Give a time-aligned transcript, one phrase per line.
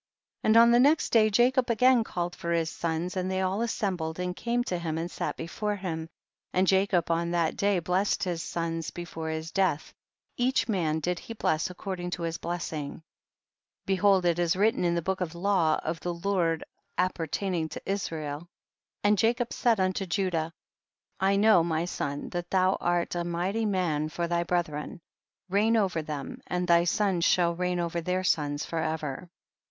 [0.41, 0.49] 7.
[0.49, 4.17] And on the next day Jacob again called for his sons, and they all assembled
[4.17, 6.09] and came to him and sat before him,
[6.53, 9.93] and Jacob on that day blessed his sons before his death,
[10.37, 13.03] each man did he bless according to his blessing;
[13.85, 16.63] behold it is written in the book of the law of the Lord
[16.97, 18.49] ap pertaming to Israel.
[19.03, 19.07] 8.
[19.09, 20.51] And Jacob said unto Judah,
[21.19, 24.99] I know my son that thou art a mighty 7nan for thy brethren;
[25.47, 29.29] reign over them, and thy sons shall reign over their sons forever.